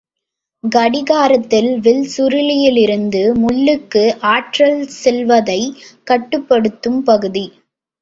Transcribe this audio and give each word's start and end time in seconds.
கடிகாரத்தில் 0.63 1.79
வில் 1.79 2.07
சுருளிலிருந்து 2.17 3.21
முள்ளுக்கு 3.41 4.03
ஆற்றல் 4.31 4.85
செல்வதைக் 5.03 5.79
கட்டுப்படுத்தும் 6.03 7.03
பகுதி. 7.03 7.47